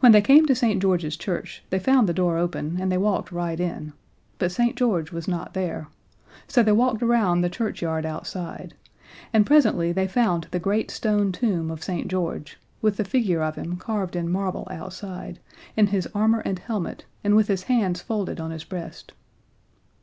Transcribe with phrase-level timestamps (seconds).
[0.00, 0.82] When they came to St.
[0.82, 3.94] George's Church they found the door open, and they walked right in
[4.38, 4.76] but St.
[4.76, 5.88] George was not there,
[6.46, 8.74] so they walked around the churchyard outside,
[9.32, 12.06] and presently they found the great stone tomb of St.
[12.06, 15.40] George, with the figure of him carved in marble outside,
[15.74, 19.14] in his armor and helmet, and with his hands folded on his breast.